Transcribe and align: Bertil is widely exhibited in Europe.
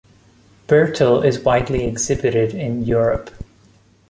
Bertil 0.67 1.23
is 1.23 1.41
widely 1.41 1.83
exhibited 1.85 2.55
in 2.55 2.81
Europe. 2.83 3.29